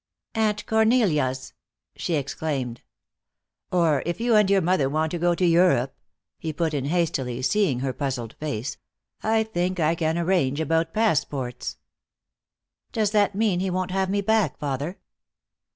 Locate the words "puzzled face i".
7.93-9.43